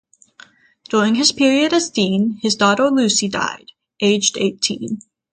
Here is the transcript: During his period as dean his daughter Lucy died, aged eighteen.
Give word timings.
During 0.89 1.13
his 1.13 1.31
period 1.31 1.73
as 1.73 1.91
dean 1.91 2.39
his 2.41 2.55
daughter 2.55 2.89
Lucy 2.89 3.27
died, 3.27 3.71
aged 3.99 4.35
eighteen. 4.35 5.03